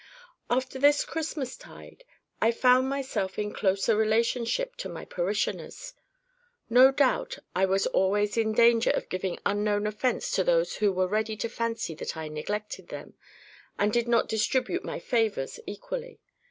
[0.49, 2.03] After this Christmas tide,
[2.41, 5.93] I found myself in closer relationship to my parishioners.
[6.71, 11.07] No doubt I was always in danger of giving unknown offence to those who were
[11.07, 13.13] ready to fancy that I neglected them,
[13.77, 16.19] and did not distribute my FAVOURS equally.